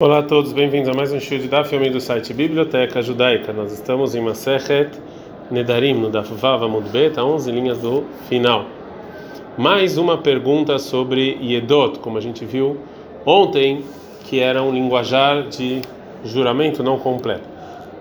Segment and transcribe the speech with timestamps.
[0.00, 3.52] Olá a todos, bem-vindos a mais um show de Daf Yomi do site Biblioteca Judaica.
[3.52, 4.92] Nós estamos em Masechet
[5.50, 8.64] Nedarim, no Daf Vav Amud Bet, a 11 linhas do final.
[9.56, 12.76] Mais uma pergunta sobre Yedot, como a gente viu
[13.26, 13.82] ontem,
[14.26, 15.82] que era um linguajar de
[16.24, 17.48] juramento não completo.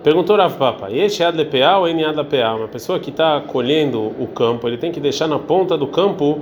[0.04, 2.54] Perguntou Rav Papa, este Lepeá ou Lepeá?
[2.54, 6.42] Uma pessoa que está colhendo o campo, ele tem que deixar na ponta do campo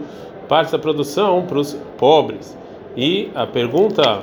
[0.50, 2.58] parte da produção para os pobres.
[2.98, 4.22] E a pergunta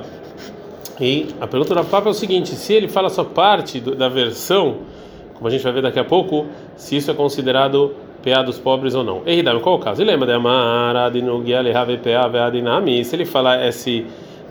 [0.99, 4.09] e a pergunta do Papa é o seguinte: se ele fala só parte do, da
[4.09, 4.77] versão,
[5.33, 8.95] como a gente vai ver daqui a pouco, se isso é considerado PA dos pobres
[8.95, 9.21] ou não.
[9.25, 10.01] Eridam, qual o caso?
[10.01, 11.21] Ele lembra de Amara, de
[11.97, 14.05] PA, Se ele falar esse,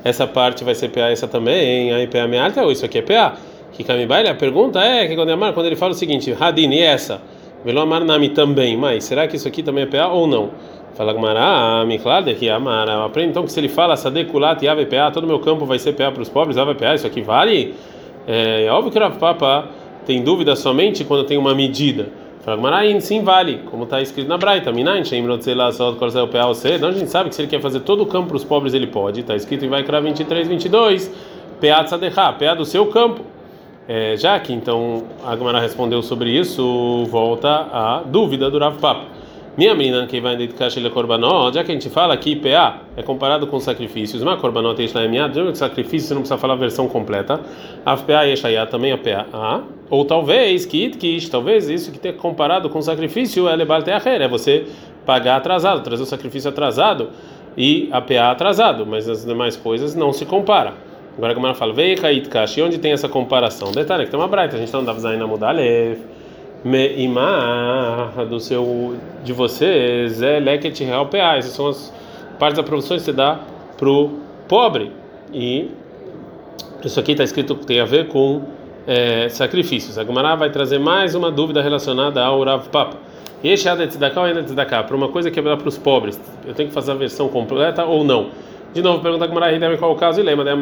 [0.05, 3.03] essa parte vai ser PA, essa também, aí PA minha alta, ou isso aqui é
[3.03, 3.37] PA?
[3.73, 6.81] Que Kamibaile, a pergunta é que quando é quando ele fala o seguinte, Radin, e
[6.81, 7.23] essa?
[7.65, 10.51] Velo Amar Nami também, mas será que isso aqui também é PA ou não?
[10.95, 13.05] Fala Gmará, Miklade, que Amara.
[13.05, 16.11] Aprende então que se ele fala Sadekulat e AVPA, todo meu campo vai ser PA
[16.11, 17.75] para os pobres, AVPA, isso aqui vale?
[18.27, 19.69] É, é óbvio que o Papa
[20.07, 22.09] tem dúvida somente quando tem uma medida.
[22.45, 27.37] Fala Gmará, sim vale, como está escrito na Braita, Minain, Então a gente sabe que
[27.37, 29.21] se ele quer fazer todo o campo para os pobres, ele pode.
[29.21, 31.11] Está escrito em Vaikra 23, 22,
[31.61, 33.23] PA Tzadechá, PA do seu campo.
[33.89, 39.22] É, já que então a Gmará respondeu sobre isso, volta a dúvida do Rav Papa.
[39.55, 43.03] Minha menina que vai dedicar ele corbanó, já que a gente fala que PA é
[43.03, 46.57] comparado com sacrifícios, mas corbanó tem shlayemiat, já que sacrifício você não precisa falar a
[46.57, 47.39] versão completa.
[47.85, 49.63] A PA e shlayat também é PA.
[49.91, 54.65] Ou talvez que itkish, talvez isso que tem comparado com sacrifício é levar é você
[55.05, 57.11] pagar atrasado, trazer o sacrifício atrasado
[57.55, 60.73] e a PA atrasado, mas as demais coisas não se compara.
[61.15, 63.71] Agora como ela fala, vei kaitkash, onde tem essa comparação?
[63.71, 65.55] Detalhe que tem uma braita, a gente não dá na mudar
[66.65, 71.37] meimah do seu de vocês é leket real PA.
[71.37, 71.93] Essas são as
[72.39, 73.41] partes da produção que você dá
[73.77, 74.11] pro
[74.49, 74.93] pobre.
[75.33, 75.71] E
[76.85, 78.43] isso aqui está escrito tem a ver com
[78.87, 79.99] é, sacrifícios.
[79.99, 82.97] A Gemara vai trazer mais uma dúvida relacionada ao Rav Papa.
[83.45, 84.85] É tzedakah ou ainda tzedakah?
[84.85, 87.85] Para uma coisa que é para os pobres, eu tenho que fazer a versão completa
[87.85, 88.29] ou não?
[88.73, 90.57] De novo, pergunta a Gemara, qual o caso e lembra,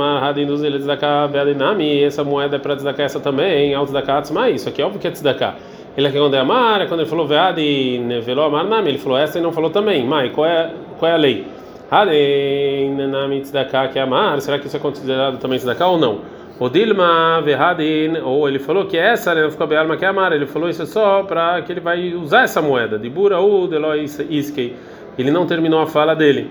[2.02, 5.06] essa moeda é para tzedakah essa também, ao tzedakah, mas isso aqui é óbvio que
[5.06, 5.56] é tzedakah.
[5.96, 8.90] Ele é que quando é amar, é quando ele falou vead e velou amar nami,
[8.90, 10.06] ele falou essa e não falou também.
[10.06, 11.46] Mai, qual é, qual é a lei?
[13.92, 16.20] que é amar, será que isso é considerado também tzedakah ou não?
[16.60, 20.68] O Dilma Verradin, ou ele falou que essa ele ficou alma que amar, ele falou
[20.68, 24.76] isso só para que ele vai usar essa moeda, de Bura ou Delois Iskei.
[25.18, 26.50] Ele não terminou a fala dele.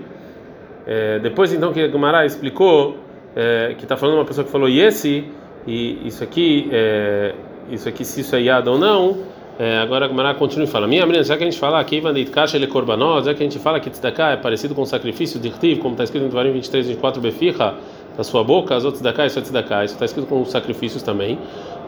[0.86, 2.96] É, depois então que Gumará explicou
[3.36, 5.24] é, que está falando uma pessoa que falou esse
[5.66, 7.32] e isso aqui é,
[7.70, 9.16] isso aqui se isso é yada ou não
[9.60, 12.00] é, agora a Gemara continua e fala: Minha menina, já que a gente fala aqui,
[12.00, 15.50] Vandeit ele korbanot, já que a gente fala que tzedakah é parecido com sacrifício de
[15.50, 17.74] Rtiv, como está escrito no Tvarim 23, 24, Beficha,
[18.16, 21.38] da sua boca, as outras tzedakah, isso é tzedakah, isso está escrito com sacrifícios também.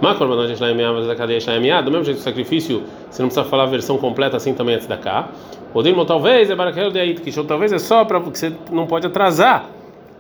[0.03, 3.67] Korbanot, a gente lá em do mesmo jeito que sacrifício, você não precisa falar a
[3.67, 5.31] versão completa assim também é tzedakah.
[5.73, 9.07] O Dilmo talvez é baraquel de Aitkish, ou talvez é só para você não pode
[9.07, 9.71] atrasar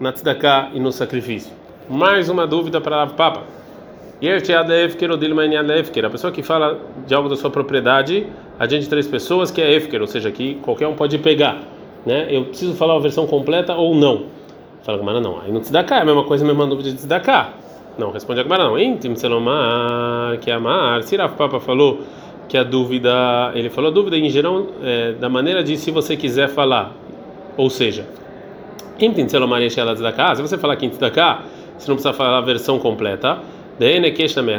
[0.00, 1.52] na tzedakah e no sacrifício.
[1.86, 3.42] Mais uma dúvida para a Papa.
[6.06, 6.78] A pessoa que fala
[7.08, 8.24] de algo da sua propriedade
[8.56, 11.60] adiante de três pessoas, que é Efker, ou seja, que qualquer um pode pegar.
[12.06, 12.28] Né?
[12.30, 14.26] Eu preciso falar a versão completa ou não?
[14.84, 15.40] Fala Gamara, não.
[15.40, 17.18] Aí não te dá cá, é a mesma coisa, a mesma dúvida de te dá
[17.18, 17.50] cá.
[17.98, 18.78] Não, responde a Gamara, não.
[18.78, 21.02] Intim Selomar, que é amar.
[21.02, 22.02] Se Papa falou
[22.48, 26.16] que a dúvida, ele falou a dúvida em geral é, da maneira de se você
[26.16, 26.92] quiser falar.
[27.56, 28.06] Ou seja,
[29.00, 29.80] Intim Selomar e se
[30.40, 31.42] você falar que da cá,
[31.76, 33.40] você não precisa falar a versão completa.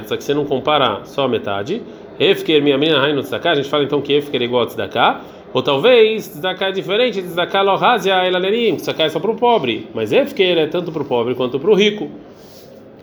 [0.05, 1.81] Só que você não compara só a metade.
[2.19, 3.51] Efker, minha menina, Rainu Tzedakah.
[3.51, 5.21] A gente fala então que Efker é igual a Tzedakah.
[5.53, 7.21] Ou talvez Tzedakah é diferente.
[7.21, 8.75] Tzedakah lohazia elalerim.
[8.75, 9.87] Tzedakah é só para o pobre.
[9.93, 12.09] Mas Efker é tanto para o pobre quanto para o rico.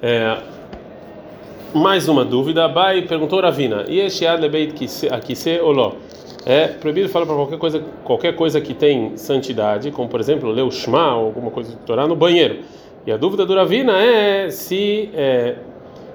[0.02, 0.36] É,
[1.74, 2.64] mais uma dúvida.
[2.64, 3.84] Abai perguntou Ravina.
[3.88, 4.74] E este adlebeit
[5.10, 5.92] akise oló?
[6.44, 10.62] É proibido falar para qualquer coisa, qualquer coisa que tem santidade, como por exemplo ler
[10.62, 12.60] o Shema ou alguma coisa de Torá no banheiro.
[13.06, 15.56] E a dúvida do Ravina é se é,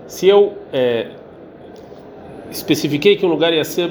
[0.08, 1.08] se eu é,
[2.52, 3.90] especifiquei que um lugar ia ser,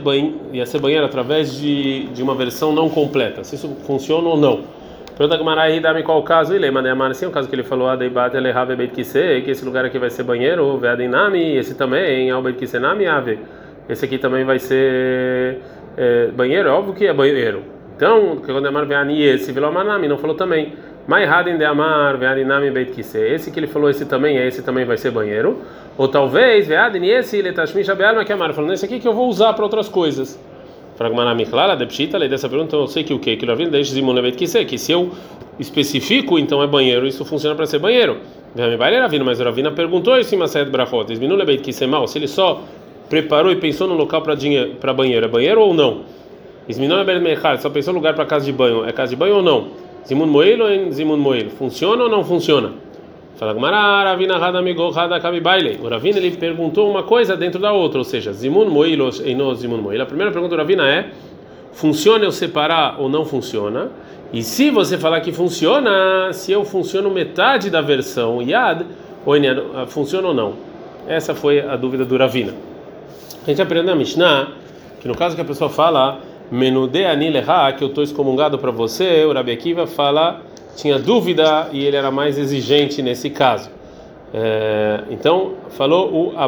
[0.52, 4.62] ia ser banheiro através de, de uma versão não completa, se isso funciona ou não.
[5.16, 7.88] Pergunta Gamarai dá-me qual o caso, ele manda amar sim, o caso que ele falou,
[9.43, 13.38] que esse lugar aqui vai ser banheiro, veadinami, esse também, ao beit kise nami ave,
[13.88, 15.60] esse aqui também vai ser
[15.96, 17.62] é, banheiro, é óbvio que é banheiro.
[17.96, 20.72] Então, quando Amar esse, velomanami, não falou também.
[21.06, 22.19] Mai hadin de amar
[23.34, 25.60] esse que ele falou, esse também, esse também vai ser banheiro.
[25.96, 29.52] Ou talvez, veadin, esse letashmish abealma que amar, falando esse aqui que eu vou usar
[29.52, 30.38] para outras coisas.
[30.96, 33.37] Fragmana Miklara, Depshita, lei dessa pergunta, eu sei que o que?
[33.37, 35.11] Que o deixa Zimun que se eu
[35.58, 38.19] especifico, então é banheiro, isso funciona para ser banheiro.
[39.25, 41.12] Mas o Ravina perguntou isso em Masayat Brachot.
[41.12, 42.62] Esminu lebeit kisemal, se ele só
[43.08, 46.02] preparou e pensou no local para banheiro, é banheiro ou não?
[46.69, 49.37] Esminu lebeit mechar, só pensou no lugar para casa de banho, é casa de banho
[49.37, 49.69] ou não?
[50.06, 51.50] Zimun moel ou zimun moel?
[51.50, 52.73] Funciona ou não funciona?
[53.36, 55.81] Fala Gumara, Ravina Hada Amigo Hada Baile.
[55.82, 59.78] O Ravina ele perguntou uma coisa dentro da outra, ou seja, Zimun Moil ou Zimun
[59.78, 60.00] Moil.
[60.00, 61.10] A primeira pergunta do Ravina é:
[61.72, 63.90] funciona eu separar ou não funciona?
[64.32, 68.86] E se você falar que funciona, se eu funciono metade da versão Yad,
[69.26, 70.54] ou ah, funciona ou não?
[71.08, 72.54] Essa foi a dúvida do Ravina.
[73.44, 74.48] A gente aprende na Mishnah
[75.00, 76.20] que no caso que a pessoa fala
[76.50, 80.40] Menude Anileha, que eu estou excomungado para você, o Rabi Akiva fala
[80.75, 83.71] tinha dúvida e ele era mais exigente nesse caso.
[84.32, 86.38] É, então, falou o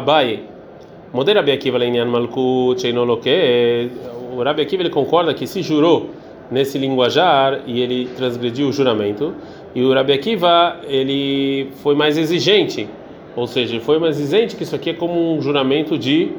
[2.77, 3.91] Sheinoloke.
[4.35, 6.09] O Rabi Akiva ele concorda que se jurou
[6.51, 9.33] nesse linguajar e ele transgrediu o juramento.
[9.73, 12.89] E o Rabi Akiva ele foi mais exigente,
[13.35, 16.31] ou seja, ele foi mais exigente que isso aqui é como um juramento de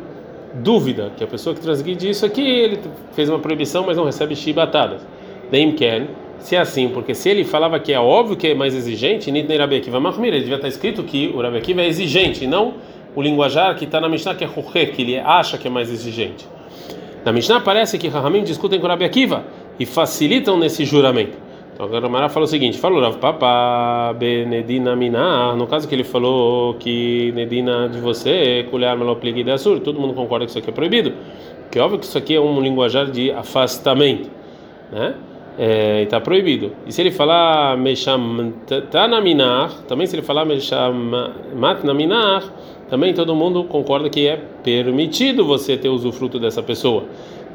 [0.55, 2.79] dúvida, que a pessoa que transgride isso aqui, ele
[3.13, 5.07] fez uma proibição, mas não recebe chibatadas.
[5.77, 6.07] Ken
[6.41, 9.59] se é assim, porque se ele falava que é óbvio que é mais exigente, Nitnei
[9.59, 12.75] Rabi Akiva Mahmir, ele devia estar escrito que o Rabi Akiva é exigente, não
[13.15, 15.91] o linguajar que está na Mishnah que é Ruhe, que ele acha que é mais
[15.91, 16.47] exigente.
[17.25, 19.45] Na Mishnah parece que Rahamim discutem com o Rabi Akiva
[19.79, 21.37] e facilitam nesse juramento.
[21.75, 25.95] Então agora o Mará fala o seguinte: falou Rav Papa Benedina Minar, no caso que
[25.95, 30.59] ele falou que Nedina de você, Kulear Meloplig de Assur, todo mundo concorda que isso
[30.59, 31.13] aqui é proibido,
[31.71, 34.29] que é óbvio que isso aqui é um linguajar de afastamento,
[34.91, 35.15] né?
[35.59, 36.73] É, está proibido.
[36.87, 38.53] E se ele falar mesham
[38.91, 40.95] tanaminar, também se ele falar mesham
[41.57, 42.45] matnaminar,
[42.89, 47.05] também todo mundo concorda que é permitido você ter usufruto dessa pessoa.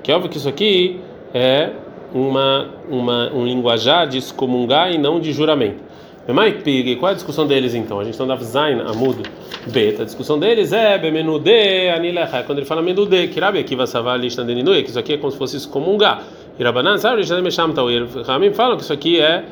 [0.03, 1.00] Que é óbvio que isso aqui
[1.33, 1.71] é
[2.13, 5.81] uma, uma um linguajar de excomungar e não de juramento.
[6.25, 8.00] Qual é a discussão deles então?
[8.00, 9.23] A gente não dá Zain, Amud,
[9.67, 10.01] Bet.
[10.01, 12.44] A discussão deles é Bemenude, Anilecha.
[12.44, 15.13] Quando ele fala Menude, Kirabi aqui vai salvar a lista de Ninue, que isso aqui
[15.13, 16.23] é como se fosse excomungar.
[16.57, 17.23] E Rabanan, sabe,
[18.25, 19.45] Ramim falam que isso aqui é,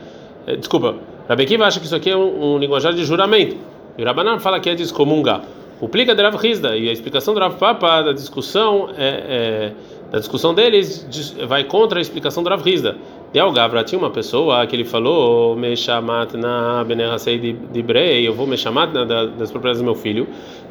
[0.45, 0.95] é desculpa,
[1.27, 3.57] Rabi Akiva acha que isso aqui é um, um linguajar de juramento.
[3.98, 5.42] E Rabanan fala que é de excomungar.
[5.88, 10.19] Plica de Rav Hizda e a explicação do Rav Papa da discussão é, é da
[10.19, 11.07] discussão deles
[11.48, 12.98] vai contra a explicação do Rav Hizda.
[13.31, 18.33] De Algavra tinha uma pessoa que ele falou me chamat na benerasei de brei, eu
[18.33, 20.27] vou me chamar das propriedades do meu filho.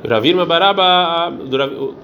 [0.08, 1.31] Ravir Baraba,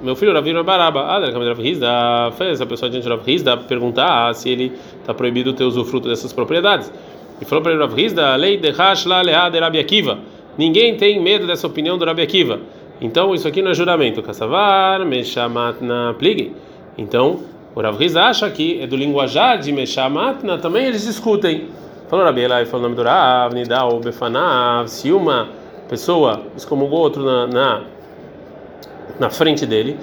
[0.02, 4.34] meu filho Ravir Baraba, ah, Rav Hizda fez a pessoa diante do Rav Hizda perguntar
[4.34, 6.92] se ele está proibido ter usufruto dessas propriedades.
[7.40, 10.18] E falou para ele Rav Hizda, lei de Hash la leha de Rabi Akiva.
[10.58, 12.60] Ninguém tem medo dessa opinião do Rabi Akiva.
[13.00, 14.22] Então isso aqui não é juramento.
[14.22, 16.52] Kassavar me chamat na plig.
[16.98, 17.40] Então,
[17.74, 21.68] o Rav Riz acha que é do linguajar de Meshamatna, também eles discutem.
[22.08, 25.48] Falou Rabi Elai, falou o nome do Rav, Nidal, Befanav, se uma
[25.88, 27.82] pessoa excomungou outro na, na,
[29.18, 29.98] na frente dele,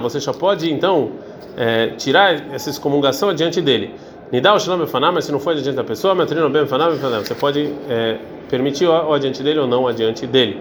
[0.00, 1.10] você só pode então
[1.56, 3.94] é, tirar essa excomungação adiante dele.
[4.32, 7.72] Nidal Shalom Befanav, mas se não for adiante da pessoa, Materin lo Befanav, você pode
[7.88, 8.16] é,
[8.50, 10.60] permitir o adiante dele ou não adiante dele.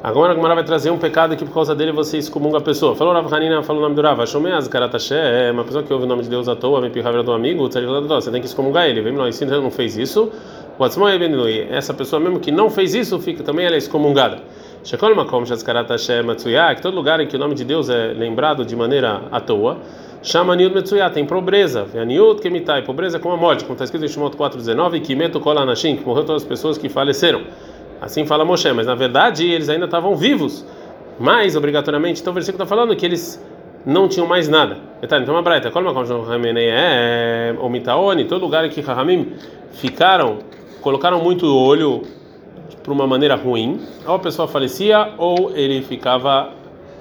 [0.00, 2.94] Agora a Gemara vai trazer um pecado que por causa dele você excomunga a pessoa.
[2.94, 4.24] Falou Rav Hanina, falou o nome do Rav.
[4.28, 7.20] Shomeaz Karataché, é uma pessoa que ouve o nome de Deus à toa, me pirra
[7.20, 9.00] do amigo, você tem que excomungar ele.
[9.00, 10.30] Vem ele não fez isso,
[11.70, 14.42] essa pessoa mesmo que não fez isso, fica também ela é excomungada.
[15.14, 19.40] Makom que todo lugar em que o nome de Deus é lembrado de maneira à
[19.40, 19.78] toa,
[20.22, 21.86] chama Niud Metsuya, tem pobreza.
[22.06, 25.54] Niud Kemitai, pobreza como a morte, como está escrito em Shemot 4,19, que meto Kol
[25.74, 27.42] que morreu todas as pessoas que faleceram.
[28.00, 30.64] Assim fala Moshe, mas na verdade eles ainda estavam vivos.
[31.18, 33.42] Mas, obrigatoriamente, então o versículo está falando que eles
[33.84, 34.76] não tinham mais nada.
[35.02, 35.72] Então, a Braita,
[36.56, 39.32] é o Mitaoni, todo lugar em que Rahamim
[39.72, 40.38] ficaram,
[40.80, 42.02] colocaram muito olho
[42.82, 46.50] por uma maneira ruim, ou a pessoa falecia ou ele ficava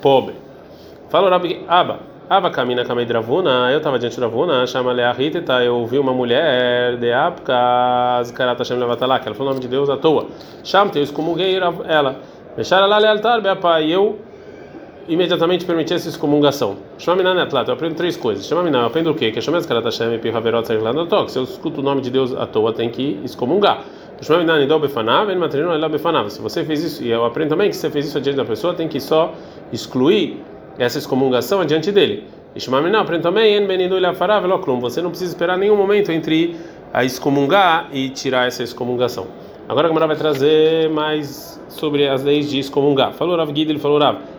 [0.02, 0.36] pobre.
[1.10, 2.00] Fala o Rabi Abba.
[2.30, 7.10] Ava camina Dravuna, eu estava diante de Ravuna, chama Leahiteta, eu ouvi uma mulher de
[7.10, 10.26] Apkas, Karata Shem Levatalá, que ela falou o nome de Deus à toa.
[10.62, 11.58] Chamte, eu excomunguei
[11.88, 12.18] ela.
[12.58, 14.20] Deixar ela lealtar, Beapa, e eu
[15.08, 16.78] imediatamente permiti essa excomungação.
[16.98, 18.46] Chama Minan Atlat, eu aprendo três coisas.
[18.46, 19.32] Chama Minan, eu aprendo o quê?
[19.32, 21.32] Que chama Karata Shem e Pihaverot Serglandotok.
[21.32, 23.84] Se eu escuto o nome de Deus à toa, tem que excomungar.
[24.22, 26.30] Chama Minan Idol Befanav, El Matrino Elá Befanav.
[26.30, 28.46] Se você fez isso, e eu aprendo também que se você fez isso adiante da
[28.46, 29.34] pessoa, tem que só
[29.72, 30.44] excluir
[30.78, 32.26] essa excomungação adiante dele.
[32.56, 33.56] Ishmael aprende também,
[34.82, 36.56] você não precisa esperar nenhum momento entre
[36.94, 39.28] a excomungar e tirar essa excomungação.
[39.70, 43.14] Agora a Gamara vai trazer mais sobre as leis de excomungar.
[43.14, 44.37] Falou Rav Guido, ele falou Rav.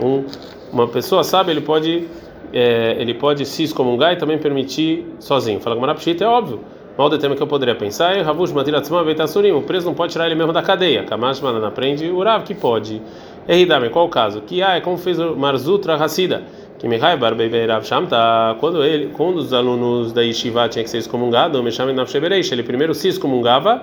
[0.00, 0.24] Um,
[0.72, 2.06] uma pessoa sabe, ele pode
[2.52, 5.60] é, ele pode se excomungar e também permitir sozinho.
[5.60, 6.60] Fala Gamara Pshita, é óbvio.
[6.96, 10.10] Mal de tema que eu poderia pensar é Ravush Matiratzma Veitassurim, o preso não pode
[10.12, 11.04] tirar ele mesmo da cadeia.
[11.04, 13.00] Kamash Manan aprende o Rav que pode.
[13.46, 14.40] Eridame, qual o caso?
[14.40, 16.42] Que ah, é como fez o Marzutra Hassida.
[16.78, 21.60] Que Mihai Barbeirav Shamta, quando ele, quando os alunos da Yeshiva tinham que ser excomungados,
[21.60, 23.82] me chamam Nafshebereish, ele primeiro se excomungava,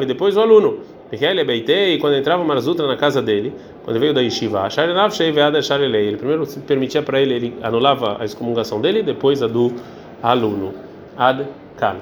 [0.00, 0.80] e depois o aluno.
[1.12, 3.52] Ele beitei, quando entrava o Marzutra na casa dele,
[3.84, 4.68] quando veio da Yeshiva,
[6.06, 9.72] ele primeiro permitia para ele, ele anulava a excomungação dele, depois a do
[10.22, 10.72] aluno.
[11.16, 11.96] Ad Kan.